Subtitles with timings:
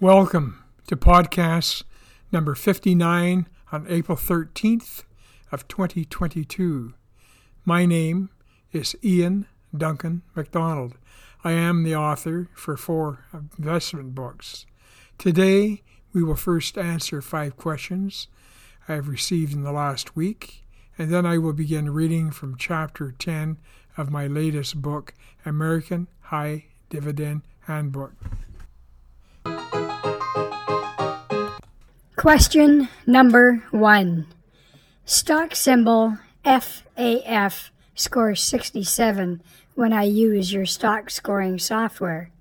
[0.00, 1.82] Welcome to podcast
[2.30, 5.02] number 59 on April 13th
[5.50, 6.94] of 2022.
[7.64, 8.30] My name
[8.70, 10.94] is Ian Duncan MacDonald.
[11.42, 13.24] I am the author for four
[13.58, 14.66] investment books.
[15.18, 18.28] Today, we will first answer five questions
[18.86, 20.64] I have received in the last week,
[20.96, 23.58] and then I will begin reading from chapter 10
[23.96, 25.12] of my latest book,
[25.44, 28.12] American High Dividend Handbook.
[32.18, 34.26] Question number one.
[35.04, 39.40] Stock symbol FAF scores 67
[39.76, 42.32] when I use your stock scoring software.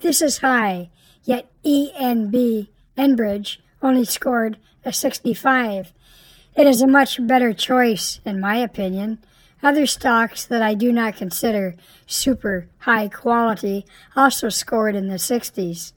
[0.00, 0.88] This is high,
[1.24, 5.92] yet ENB Enbridge only scored a 65.
[6.56, 9.18] It is a much better choice, in my opinion.
[9.62, 11.74] Other stocks that I do not consider
[12.06, 13.84] super high quality
[14.16, 15.92] also scored in the 60s.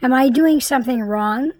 [0.00, 1.54] Am I doing something wrong?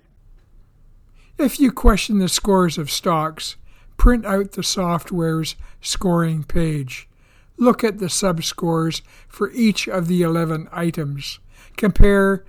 [1.39, 3.55] If you question the scores of stocks,
[3.97, 7.09] print out the software's scoring page.
[7.57, 11.39] Look at the subscores for each of the 11 items.
[11.77, 12.45] Compare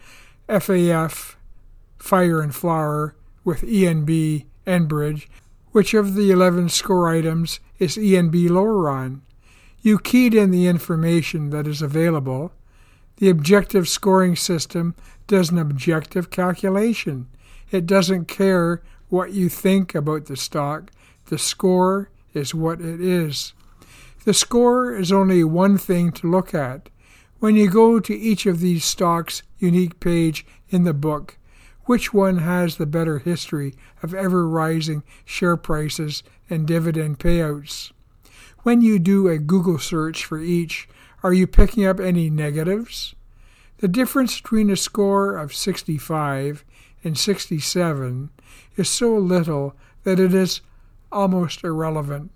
[0.47, 1.35] FAF,
[1.99, 5.27] Fire and Flower, with ENB, Enbridge.
[5.71, 9.21] Which of the 11 score items is ENB lower on?
[9.83, 12.53] You keyed in the information that is available.
[13.17, 14.95] The objective scoring system
[15.27, 17.27] does an objective calculation.
[17.71, 20.91] It doesn't care what you think about the stock.
[21.25, 23.53] The score is what it is.
[24.25, 26.89] The score is only one thing to look at.
[27.39, 31.37] When you go to each of these stocks' unique page in the book,
[31.85, 37.91] which one has the better history of ever rising share prices and dividend payouts?
[38.63, 40.89] When you do a Google search for each,
[41.23, 43.15] are you picking up any negatives?
[43.77, 46.65] The difference between a score of 65
[47.03, 48.29] and 67
[48.75, 50.61] is so little that it is
[51.11, 52.31] almost irrelevant.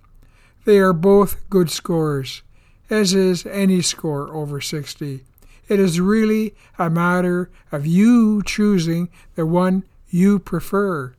[0.65, 2.41] They are both good scores,
[2.89, 5.23] as is any score over 60.
[5.67, 11.13] It is really a matter of you choosing the one you prefer.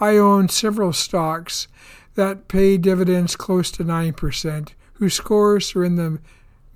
[0.00, 1.68] I own several stocks
[2.14, 6.18] that pay dividends close to 9%, whose scores are in the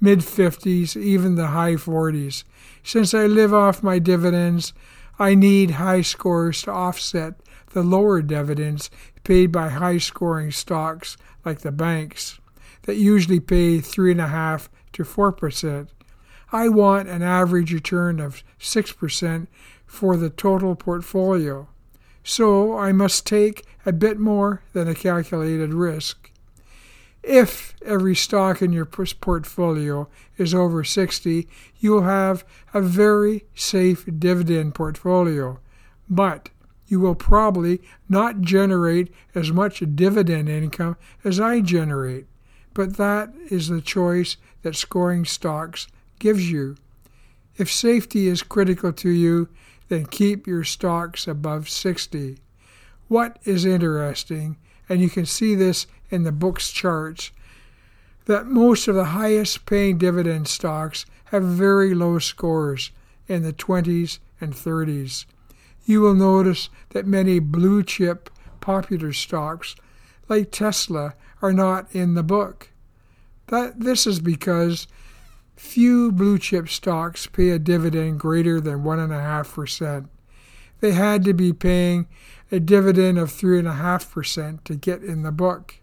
[0.00, 2.44] mid 50s, even the high 40s.
[2.82, 4.72] Since I live off my dividends,
[5.20, 7.34] I need high scores to offset
[7.72, 8.90] the lower dividends
[9.22, 12.40] paid by high scoring stocks like the banks
[12.84, 15.88] that usually pay 3.5 to 4%.
[16.52, 19.46] I want an average return of 6%
[19.84, 21.68] for the total portfolio.
[22.24, 26.29] So I must take a bit more than a calculated risk.
[27.22, 30.08] If every stock in your portfolio
[30.38, 31.48] is over 60,
[31.78, 35.60] you will have a very safe dividend portfolio,
[36.08, 36.48] but
[36.86, 42.26] you will probably not generate as much dividend income as I generate.
[42.74, 45.86] But that is the choice that scoring stocks
[46.18, 46.76] gives you.
[47.56, 49.48] If safety is critical to you,
[49.88, 52.38] then keep your stocks above 60.
[53.08, 54.56] What is interesting,
[54.88, 57.30] and you can see this in the book's charts
[58.26, 62.90] that most of the highest paying dividend stocks have very low scores
[63.26, 65.24] in the 20s and 30s.
[65.84, 69.74] You will notice that many blue chip popular stocks
[70.28, 72.70] like Tesla are not in the book.
[73.48, 74.86] That this is because
[75.56, 80.08] few blue chip stocks pay a dividend greater than 1.5%.
[80.80, 82.06] They had to be paying
[82.52, 85.79] a dividend of 3.5% to get in the book.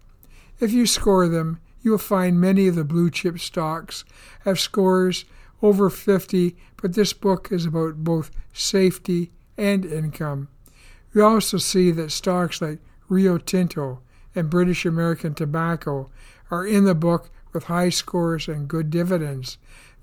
[0.60, 4.04] If you score them, you will find many of the blue chip stocks
[4.44, 5.26] have scores
[5.62, 10.48] over 50, but this book is about both safety and income.
[11.14, 14.02] We also see that stocks like Rio Tinto
[14.36, 16.10] and British American Tobacco
[16.52, 19.58] are in the book with high scores and good dividends.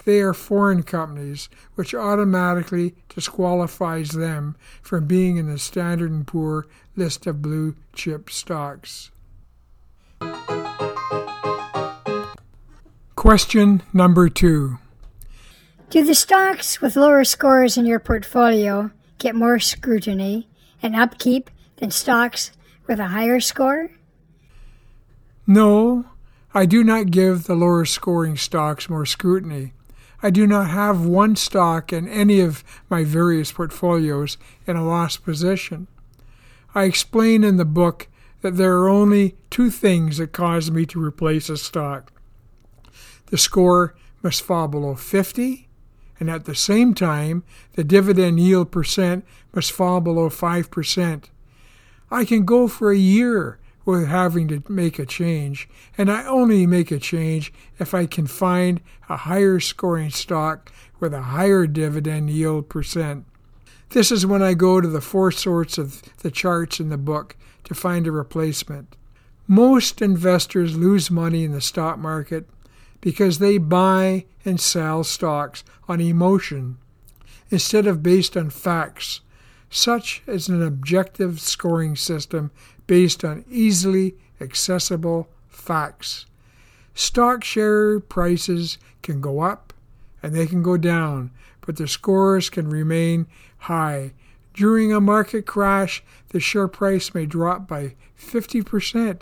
[0.04, 6.66] They are foreign companies, which automatically disqualifies them from being in the Standard & Poor
[6.96, 9.10] list of blue chip stocks.
[13.24, 14.76] Question number two.
[15.88, 20.46] Do the stocks with lower scores in your portfolio get more scrutiny
[20.82, 22.52] and upkeep than stocks
[22.86, 23.88] with a higher score?
[25.46, 26.04] No,
[26.52, 29.72] I do not give the lower scoring stocks more scrutiny.
[30.22, 34.36] I do not have one stock in any of my various portfolios
[34.66, 35.86] in a lost position.
[36.74, 38.08] I explain in the book
[38.42, 42.10] that there are only two things that cause me to replace a stock.
[43.34, 45.66] The score must fall below 50,
[46.20, 47.42] and at the same time,
[47.72, 51.24] the dividend yield percent must fall below 5%.
[52.12, 56.64] I can go for a year with having to make a change, and I only
[56.64, 60.70] make a change if I can find a higher scoring stock
[61.00, 63.24] with a higher dividend yield percent.
[63.88, 67.34] This is when I go to the four sorts of the charts in the book
[67.64, 68.94] to find a replacement.
[69.48, 72.48] Most investors lose money in the stock market
[73.04, 76.78] because they buy and sell stocks on emotion
[77.50, 79.20] instead of based on facts,
[79.68, 82.50] such as an objective scoring system
[82.86, 86.24] based on easily accessible facts.
[86.94, 89.74] Stock share prices can go up
[90.22, 91.30] and they can go down,
[91.60, 93.26] but the scores can remain
[93.58, 94.14] high.
[94.54, 99.20] During a market crash, the share price may drop by 50%,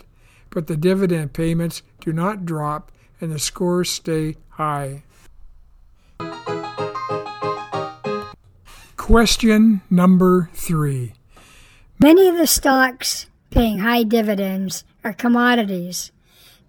[0.51, 2.89] but the dividend payments do not drop
[3.23, 5.03] and the scores stay high.
[8.97, 11.13] Question number three.
[11.99, 16.11] Many of the stocks paying high dividends are commodities.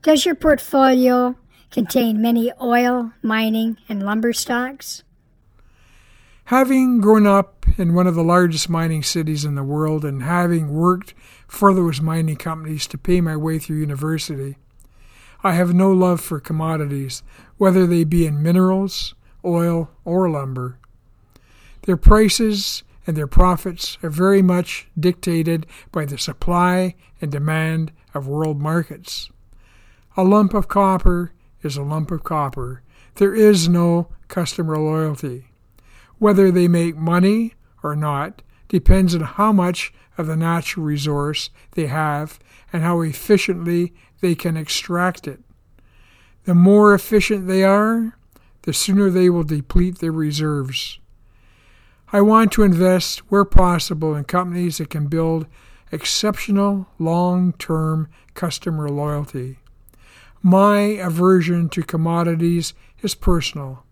[0.03, 1.35] Does your portfolio
[1.73, 5.03] contain many oil, mining, and lumber stocks?
[6.45, 10.73] Having grown up in one of the largest mining cities in the world and having
[10.73, 11.15] worked
[11.49, 14.57] for those mining companies to pay my way through university,
[15.47, 17.23] I have no love for commodities,
[17.59, 19.15] whether they be in minerals,
[19.45, 20.79] oil, or lumber.
[21.83, 28.27] Their prices and their profits are very much dictated by the supply and demand of
[28.27, 29.29] world markets.
[30.17, 31.33] A lump of copper
[31.63, 32.83] is a lump of copper.
[33.17, 35.49] There is no customer loyalty.
[36.19, 37.53] Whether they make money
[37.83, 42.39] or not depends on how much of the natural resource they have
[42.73, 43.93] and how efficiently
[44.25, 45.39] they can extract it.
[46.45, 48.17] The more efficient they are,
[48.63, 50.99] the sooner they will deplete their reserves.
[52.11, 55.47] I want to invest where possible in companies that can build
[55.93, 59.59] exceptional long term customer loyalty.
[60.41, 62.73] My aversion to commodities
[63.03, 63.85] is personal.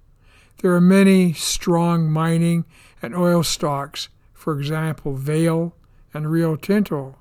[0.63, 2.65] There are many strong mining
[3.03, 5.77] and oil stocks, for example, Vale
[6.15, 7.19] and Rio Tinto.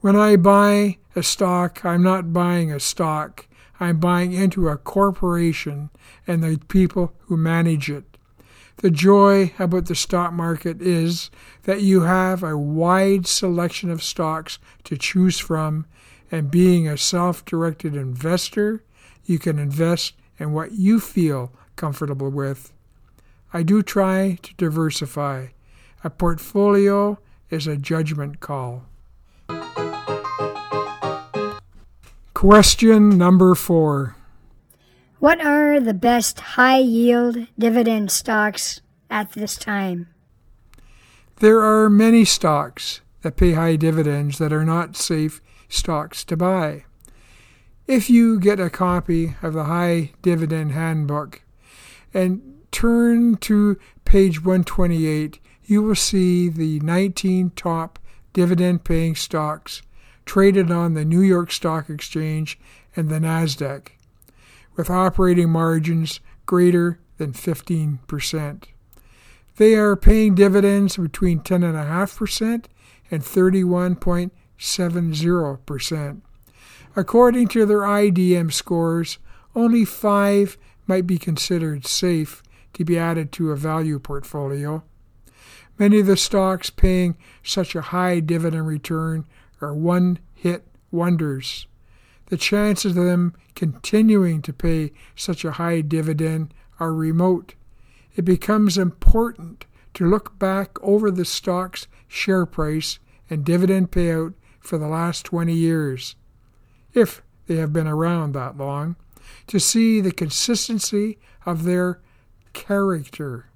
[0.00, 3.46] When I buy a stock, I'm not buying a stock,
[3.80, 5.90] I'm buying into a corporation
[6.26, 8.04] and the people who manage it.
[8.78, 11.30] The joy about the stock market is
[11.62, 15.86] that you have a wide selection of stocks to choose from,
[16.30, 18.82] and being a self directed investor,
[19.24, 22.72] you can invest in what you feel comfortable with.
[23.52, 25.48] I do try to diversify.
[26.02, 27.18] A portfolio
[27.50, 28.84] is a judgment call.
[32.44, 34.16] Question number four.
[35.18, 40.08] What are the best high yield dividend stocks at this time?
[41.36, 46.84] There are many stocks that pay high dividends that are not safe stocks to buy.
[47.86, 51.40] If you get a copy of the High Dividend Handbook
[52.12, 57.98] and turn to page 128, you will see the 19 top
[58.34, 59.80] dividend paying stocks
[60.24, 62.58] traded on the New York Stock Exchange
[62.96, 63.88] and the NASDAQ
[64.76, 68.64] with operating margins greater than 15%.
[69.56, 72.64] They are paying dividends between 10.5%
[73.10, 76.20] and 31.70%.
[76.96, 79.18] According to their IDM scores,
[79.54, 84.82] only five might be considered safe to be added to a value portfolio.
[85.78, 89.26] Many of the stocks paying such a high dividend return
[89.64, 91.66] are one hit wonders
[92.26, 97.54] the chances of them continuing to pay such a high dividend are remote.
[98.16, 104.78] It becomes important to look back over the stock's share price and dividend payout for
[104.78, 106.16] the last 20 years,
[106.92, 108.96] if they have been around that long,
[109.46, 112.00] to see the consistency of their
[112.52, 113.46] character.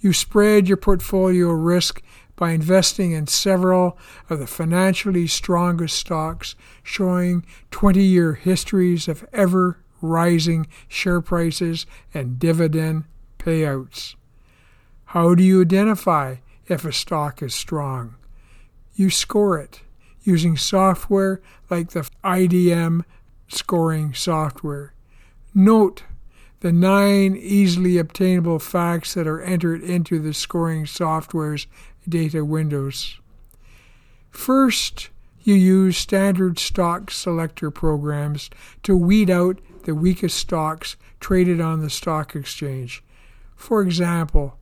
[0.01, 2.01] You spread your portfolio risk
[2.36, 4.00] by investing in several
[4.31, 12.39] of the financially strongest stocks showing 20 year histories of ever rising share prices and
[12.39, 13.03] dividend
[13.38, 14.15] payouts.
[15.05, 18.15] How do you identify if a stock is strong?
[18.96, 19.81] You score it
[20.24, 23.03] using software like the IDM
[23.48, 24.93] scoring software.
[25.53, 26.03] Note
[26.62, 31.68] the nine easily obtainable facts that are entered into the scoring software's
[32.08, 33.20] data windows.
[34.30, 35.10] First,
[35.41, 38.50] you use standard stock selector programs
[38.84, 43.03] to weed out the weakest stocks traded on the stock exchange.
[43.56, 44.58] For example,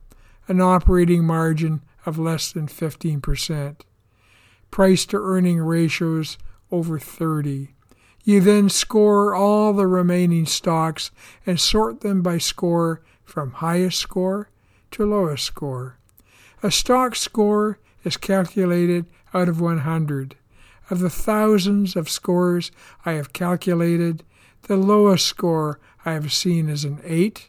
[0.48, 3.76] an operating margin of less than 15%,
[4.70, 6.38] price to earning ratios
[6.72, 7.74] over 30.
[8.24, 11.10] You then score all the remaining stocks
[11.46, 14.50] and sort them by score from highest score
[14.92, 15.96] to lowest score.
[16.62, 20.36] A stock score is calculated out of 100.
[20.90, 22.70] Of the thousands of scores
[23.06, 24.24] I have calculated,
[24.62, 27.48] the lowest score I have seen is an 8,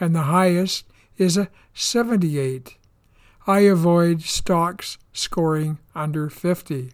[0.00, 0.84] and the highest
[1.16, 2.76] is a 78.
[3.46, 6.92] I avoid stocks scoring under 50.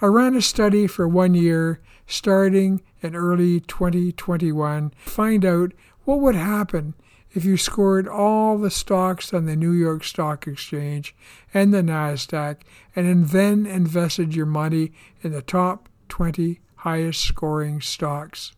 [0.00, 5.72] I ran a study for one year starting in early 2021 find out
[6.04, 6.94] what would happen
[7.34, 11.14] if you scored all the stocks on the New York Stock Exchange
[11.52, 12.56] and the NASDAQ
[12.96, 18.52] and then invested your money in the top 20 highest scoring stocks.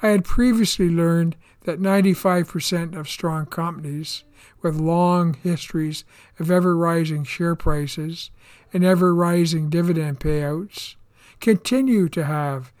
[0.00, 4.24] I had previously learned that 95% of strong companies
[4.62, 6.04] with long histories
[6.38, 8.30] of ever rising share prices
[8.72, 10.94] and ever rising dividend payouts
[11.40, 12.72] continue to have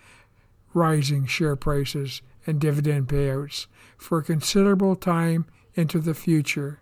[0.74, 6.80] rising share prices and dividend payouts for a considerable time into the future.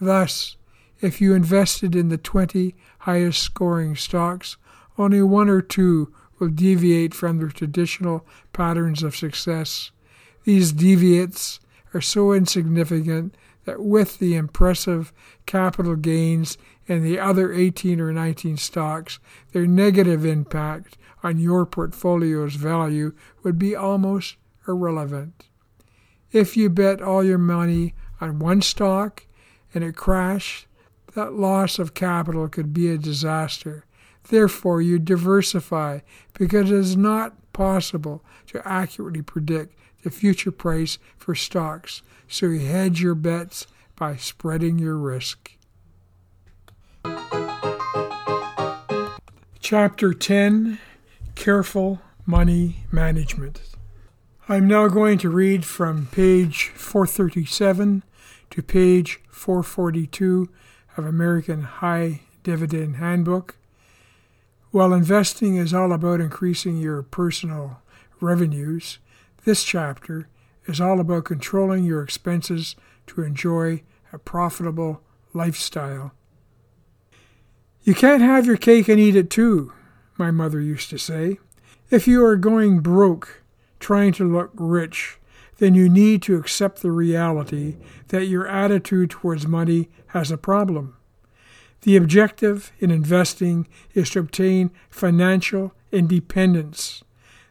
[0.00, 0.56] Thus,
[1.00, 4.56] if you invested in the 20 highest scoring stocks,
[4.98, 9.90] only one or two will deviate from the traditional patterns of success.
[10.44, 11.60] These deviates
[11.92, 13.34] are so insignificant
[13.66, 15.12] that with the impressive
[15.44, 16.56] capital gains
[16.86, 19.18] in the other 18 or 19 stocks,
[19.52, 25.48] their negative impact on your portfolio's value would be almost irrelevant.
[26.32, 29.26] If you bet all your money on one stock
[29.74, 30.66] and it crashed,
[31.14, 33.84] that loss of capital could be a disaster.
[34.28, 36.00] Therefore, you diversify
[36.34, 39.74] because it is not possible to accurately predict
[40.06, 45.50] the future price for stocks, so you hedge your bets by spreading your risk.
[49.58, 50.78] Chapter 10
[51.34, 53.60] Careful Money Management.
[54.48, 58.04] I'm now going to read from page 437
[58.50, 60.48] to page 442
[60.96, 63.56] of American High Dividend Handbook.
[64.70, 67.82] While investing is all about increasing your personal
[68.20, 69.00] revenues,
[69.46, 70.28] this chapter
[70.66, 72.74] is all about controlling your expenses
[73.06, 73.80] to enjoy
[74.12, 75.00] a profitable
[75.32, 76.12] lifestyle.
[77.84, 79.72] You can't have your cake and eat it too,
[80.18, 81.38] my mother used to say.
[81.90, 83.44] If you are going broke,
[83.78, 85.18] trying to look rich,
[85.58, 87.76] then you need to accept the reality
[88.08, 90.96] that your attitude towards money has a problem.
[91.82, 97.04] The objective in investing is to obtain financial independence.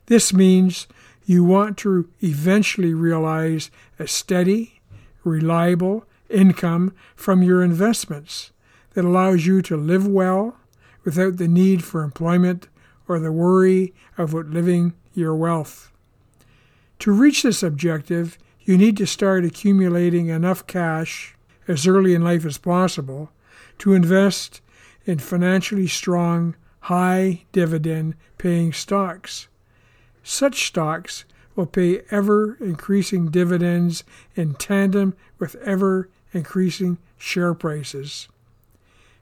[0.07, 0.87] This means
[1.25, 4.82] you want to eventually realize a steady,
[5.24, 8.51] reliable income from your investments
[8.94, 10.58] that allows you to live well
[11.03, 12.67] without the need for employment
[13.08, 15.91] or the worry of outliving your wealth.
[17.00, 21.36] To reach this objective, you need to start accumulating enough cash
[21.67, 23.32] as early in life as possible
[23.79, 24.62] to invest
[25.05, 29.48] in financially strong, high dividend paying stocks.
[30.27, 31.24] Such stocks
[31.55, 34.03] will pay ever increasing dividends
[34.36, 38.27] in tandem with ever increasing share prices.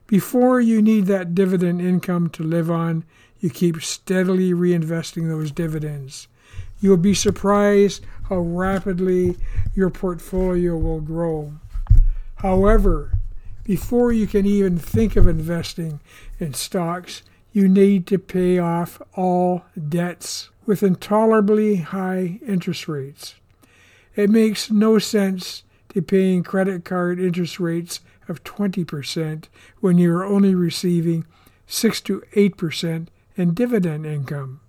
[0.06, 3.04] Before you need that dividend income to live on,
[3.38, 6.26] you keep steadily reinvesting those dividends.
[6.80, 9.36] You will be surprised how rapidly
[9.74, 11.52] your portfolio will grow.
[12.36, 13.12] However,
[13.62, 16.00] before you can even think of investing
[16.40, 23.34] in stocks, you need to pay off all debts with intolerably high interest rates.
[24.16, 29.44] It makes no sense to paying credit card interest rates of 20%
[29.80, 31.26] when you are only receiving
[31.66, 33.06] 6 to 8%
[33.36, 34.60] in dividend income.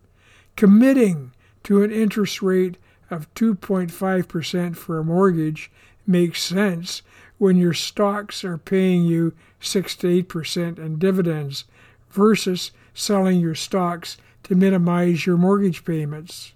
[0.56, 1.32] Committing
[1.64, 2.78] to an interest rate
[3.10, 5.72] of 2.5% for a mortgage
[6.08, 7.02] makes sense
[7.38, 11.66] when your stocks are paying you 6 to 8% in dividends
[12.10, 16.54] versus selling your stocks to minimize your mortgage payments.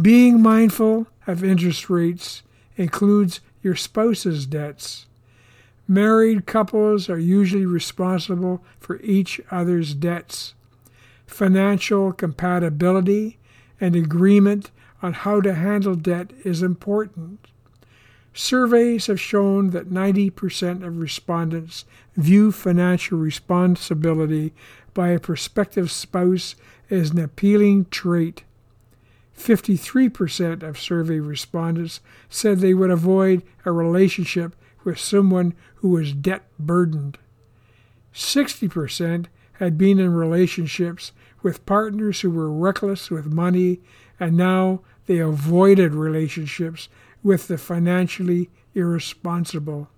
[0.00, 2.42] Being mindful of interest rates
[2.76, 5.06] includes your spouse's debts.
[5.86, 10.54] Married couples are usually responsible for each other's debts.
[11.26, 13.38] Financial compatibility
[13.80, 14.70] and agreement
[15.02, 17.46] on how to handle debt is important.
[18.32, 21.84] Surveys have shown that 90% of respondents
[22.16, 24.52] view financial responsibility
[24.94, 26.54] by a prospective spouse
[26.90, 28.44] as an appealing trait.
[29.36, 36.44] 53% of survey respondents said they would avoid a relationship with someone who was debt
[36.58, 37.18] burdened.
[38.14, 43.80] 60% had been in relationships with partners who were reckless with money,
[44.20, 46.88] and now they avoided relationships
[47.22, 49.88] with the financially irresponsible.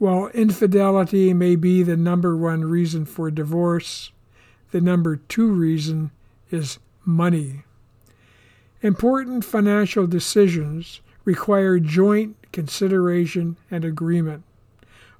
[0.00, 4.12] While infidelity may be the number one reason for divorce,
[4.70, 6.10] the number two reason
[6.50, 7.64] is money.
[8.80, 14.42] Important financial decisions require joint consideration and agreement.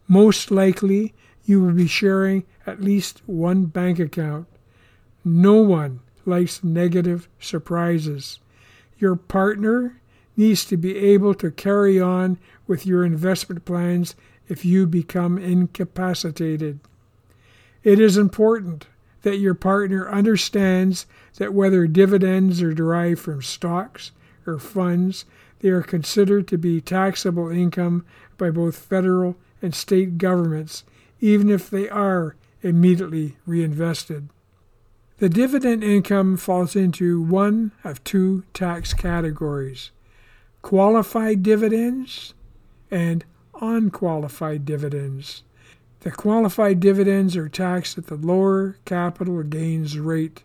[0.09, 1.13] Most likely,
[1.45, 4.47] you will be sharing at least one bank account.
[5.23, 8.39] No one likes negative surprises.
[8.99, 10.01] Your partner
[10.39, 14.15] needs to be able to carry on with your investment plans
[14.51, 16.81] if you become incapacitated.
[17.85, 18.87] It is important
[19.23, 24.11] that your partner understands that whether dividends are derived from stocks
[24.47, 25.25] or funds,
[25.61, 28.05] they are considered to be taxable income
[28.37, 30.85] by both federal and state governments,
[31.21, 34.29] even if they are immediately reinvested.
[35.19, 39.91] The dividend income falls into one of two tax categories
[40.63, 42.35] qualified dividends
[42.91, 43.25] and
[43.61, 45.43] unqualified dividends.
[46.01, 50.43] The qualified dividends are taxed at the lower capital gains rate.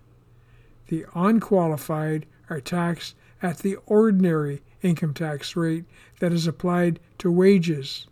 [0.87, 5.85] The unqualified are taxed at the ordinary income tax rate
[6.19, 8.07] that is applied to wages.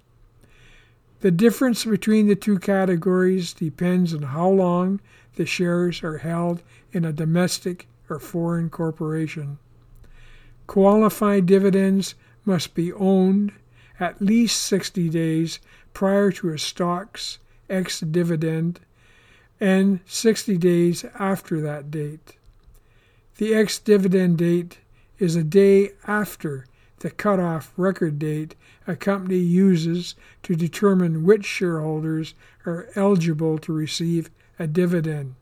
[1.22, 5.00] The difference between the two categories depends on how long
[5.36, 6.62] the shares are held
[6.92, 9.58] in a domestic or foreign corporation.
[10.68, 13.54] Qualified dividends must be owned
[14.00, 15.60] at least 60 days
[15.94, 18.80] prior to a stock's ex dividend
[19.60, 22.38] and 60 days after that date.
[23.38, 24.80] The ex dividend date
[25.20, 26.66] is a day after
[27.00, 28.56] the cutoff record date
[28.88, 32.34] a company uses to determine which shareholders
[32.66, 34.30] are eligible to receive
[34.60, 35.36] a dividend.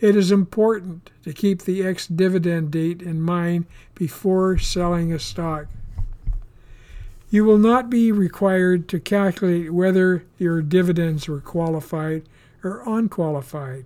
[0.00, 5.66] It is important to keep the ex dividend date in mind before selling a stock.
[7.30, 12.24] You will not be required to calculate whether your dividends were qualified
[12.64, 13.84] or unqualified.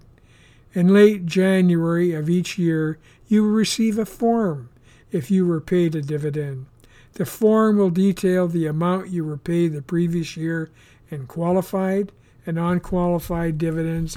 [0.72, 4.70] In late January of each year, you will receive a form
[5.12, 6.66] if you were paid a dividend.
[7.12, 10.70] The form will detail the amount you were paid the previous year
[11.10, 12.12] in qualified
[12.46, 14.16] and unqualified dividends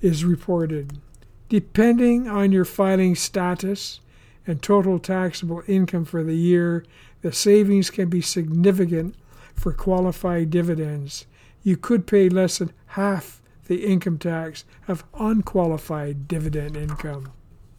[0.00, 0.98] is reported.
[1.48, 4.00] Depending on your filing status
[4.46, 6.84] and total taxable income for the year,
[7.22, 9.14] the savings can be significant
[9.54, 11.26] for qualified dividends.
[11.62, 17.32] You could pay less than half the income tax of unqualified dividend income.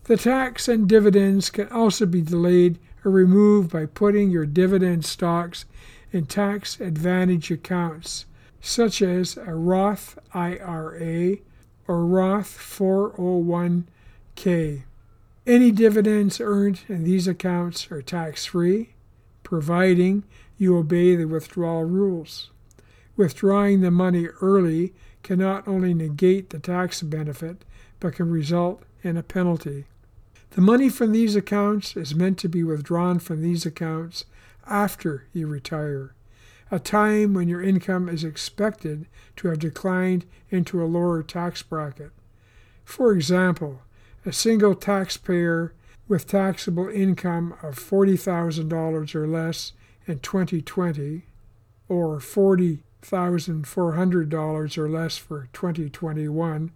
[0.04, 5.66] The tax and dividends can also be delayed or removed by putting your dividend stocks
[6.12, 8.26] in tax advantage accounts,
[8.62, 11.38] such as a Roth IRA
[11.88, 14.84] or Roth 401k.
[15.46, 18.96] Any dividends earned in these accounts are tax free,
[19.48, 20.26] providing
[20.58, 22.50] you obey the withdrawal rules.
[23.16, 27.64] Withdrawing the money early can not only negate the tax benefit,
[28.02, 29.86] but can result in a penalty.
[30.50, 34.26] The money from these accounts is meant to be withdrawn from these accounts
[34.68, 36.14] after you retire,
[36.70, 39.08] a time when your income is expected
[39.38, 42.12] to have declined into a lower tax bracket.
[42.84, 43.80] For example,
[44.26, 45.72] a single taxpayer
[46.08, 49.74] with taxable income of $40,000 or less
[50.06, 51.24] in 2020
[51.90, 56.72] or $40,400 or less for 2021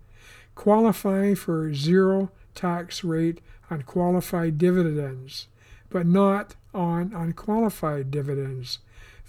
[0.56, 5.48] qualify for zero tax rate on qualified dividends,
[5.90, 8.80] but not on unqualified dividends.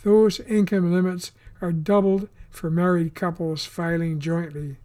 [0.02, 4.78] Those income limits are doubled for married couples filing jointly.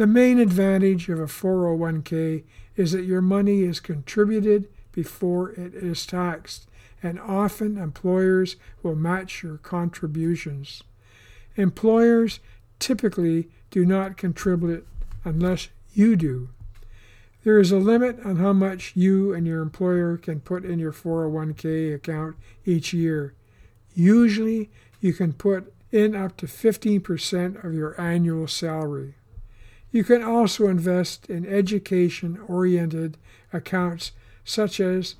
[0.00, 6.06] The main advantage of a 401k is that your money is contributed before it is
[6.06, 6.66] taxed,
[7.02, 10.82] and often employers will match your contributions.
[11.54, 12.40] Employers
[12.78, 14.86] typically do not contribute
[15.22, 16.48] unless you do.
[17.44, 20.92] There is a limit on how much you and your employer can put in your
[20.92, 23.34] 401k account each year.
[23.94, 24.70] Usually,
[25.02, 29.16] you can put in up to 15% of your annual salary.
[29.92, 33.16] You can also invest in education oriented
[33.52, 34.12] accounts
[34.44, 35.16] such as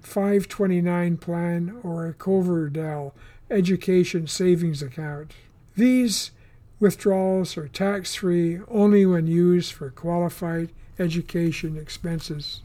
[0.00, 3.12] 529 plan or a Coverdell
[3.50, 5.32] education savings account.
[5.76, 6.30] These
[6.78, 12.62] withdrawals are tax free only when used for qualified education expenses.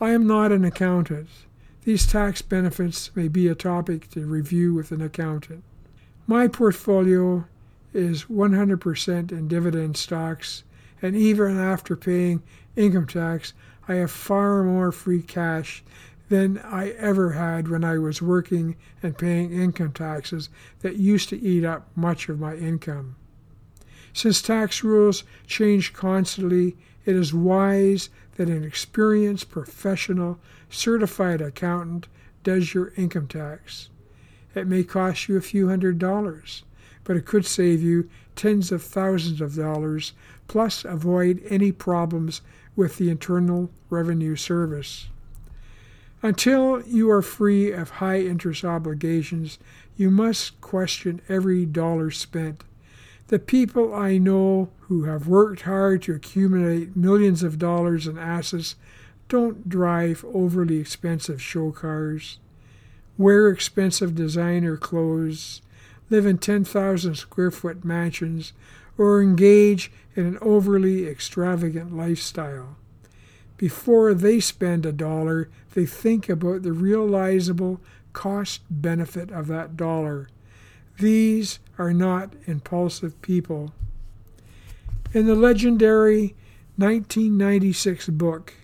[0.00, 1.28] I am not an accountant.
[1.84, 5.62] These tax benefits may be a topic to review with an accountant.
[6.26, 7.46] My portfolio
[7.92, 10.62] is 100% in dividend stocks,
[11.02, 12.42] and even after paying
[12.76, 13.52] income tax,
[13.88, 15.82] I have far more free cash
[16.28, 20.48] than I ever had when I was working and paying income taxes
[20.80, 23.16] that used to eat up much of my income.
[24.12, 32.06] Since tax rules change constantly, it is wise that an experienced professional certified accountant
[32.42, 33.88] does your income tax.
[34.54, 36.64] It may cost you a few hundred dollars,
[37.04, 40.12] but it could save you tens of thousands of dollars,
[40.50, 42.42] plus avoid any problems
[42.74, 45.08] with the Internal Revenue Service.
[46.22, 49.60] Until you are free of high interest obligations,
[49.96, 52.64] you must question every dollar spent.
[53.28, 58.74] The people I know who have worked hard to accumulate millions of dollars in assets
[59.28, 62.40] don't drive overly expensive show cars,
[63.16, 65.62] wear expensive designer clothes,
[66.10, 68.52] live in 10,000 square foot mansions,
[68.98, 72.76] or engage in an overly extravagant lifestyle.
[73.56, 77.80] Before they spend a dollar, they think about the realizable
[78.12, 80.28] cost benefit of that dollar.
[80.98, 83.72] These are not impulsive people.
[85.12, 86.34] In the legendary
[86.76, 88.54] 1996 book,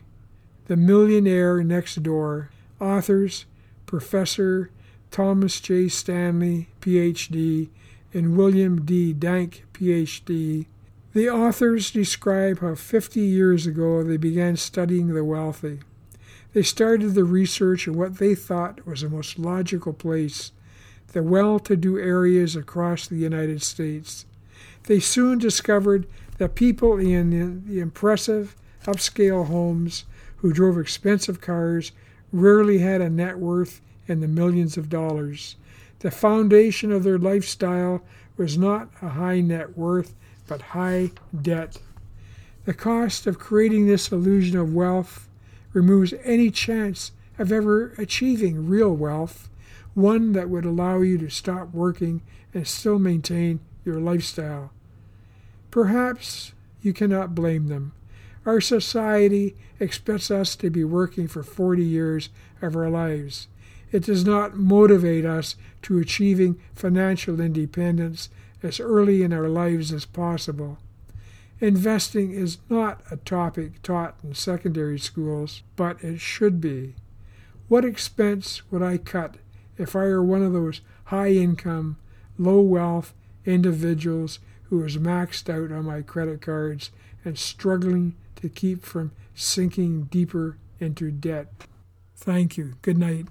[0.67, 3.47] The Millionaire Next Door, authors
[3.85, 4.71] Professor
[5.11, 5.89] Thomas J.
[5.89, 7.71] Stanley, Ph.D.,
[8.17, 9.13] and William D.
[9.13, 10.67] Danko, Ph.D.,
[11.13, 15.81] the authors describe how 50 years ago they began studying the wealthy.
[16.55, 20.53] They started the research in what they thought was the most logical place
[21.13, 24.25] the well to do areas across the United States.
[24.85, 26.07] They soon discovered
[26.39, 30.05] that people in the impressive upscale homes
[30.37, 31.93] who drove expensive cars
[32.33, 35.57] rarely had a net worth in the millions of dollars.
[36.07, 38.01] The foundation of their lifestyle
[38.37, 40.15] was not a high net worth,
[40.47, 41.11] but high
[41.43, 41.79] debt.
[42.65, 45.29] The cost of creating this illusion of wealth
[45.73, 49.51] removes any chance of ever achieving real wealth
[49.95, 52.23] one that would allow you to stop working
[52.55, 54.71] and still maintain your lifestyle.
[55.73, 57.91] Perhaps you cannot blame them.
[58.47, 62.29] Our society expects us to be working for 40 years
[62.63, 63.49] of our lives.
[63.93, 68.29] It does not motivate us to achieving financial independence
[68.63, 70.79] as early in our lives as possible.
[71.61, 76.95] Investing is not a topic taught in secondary schools, but it should be.
[77.69, 79.37] What expense would I cut
[79.79, 81.97] if I were one of those high income,
[82.39, 86.91] low wealth individuals who is maxed out on my credit cards
[87.25, 91.49] and struggling to keep from sinking deeper into debt.
[92.17, 92.75] Thank you.
[92.83, 93.27] Good night.